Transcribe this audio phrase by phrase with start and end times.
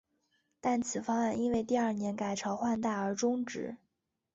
[0.59, 3.77] 但此方案因为第二年改朝换代而中止。